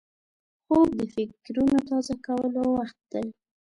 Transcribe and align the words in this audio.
خوب 0.65 0.87
د 0.99 1.01
فکرونو 1.13 1.77
تازه 1.89 2.13
کولو 2.27 2.63
وخت 2.77 2.99
دی 3.11 3.25